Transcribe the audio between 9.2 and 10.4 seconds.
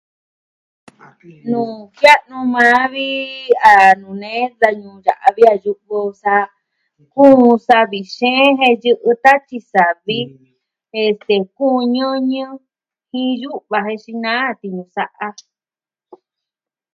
tatyi savi,